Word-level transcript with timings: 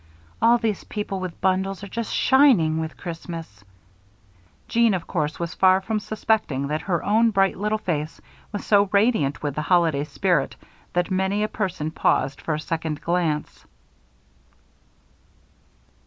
All 0.41 0.57
these 0.57 0.83
people 0.83 1.19
with 1.19 1.39
bundles 1.41 1.83
are 1.83 1.87
just 1.87 2.11
shining 2.11 2.79
with 2.79 2.97
Christmas." 2.97 3.63
Jeanne, 4.67 4.95
of 4.95 5.05
course, 5.05 5.39
was 5.39 5.53
far 5.53 5.79
from 5.79 5.99
suspecting 5.99 6.69
that 6.69 6.81
her 6.89 7.03
own 7.05 7.29
bright 7.29 7.55
little 7.55 7.77
face 7.77 8.19
was 8.51 8.65
so 8.65 8.89
radiant 8.91 9.43
with 9.43 9.53
the 9.53 9.61
holiday 9.61 10.03
spirit 10.03 10.55
that 10.93 11.11
many 11.11 11.43
a 11.43 11.47
person 11.47 11.91
paused 11.91 12.41
for 12.41 12.55
a 12.55 12.59
second 12.59 12.99
glance. 12.99 13.67